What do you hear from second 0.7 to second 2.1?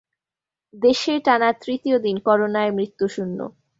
দেশে টানা তৃতীয়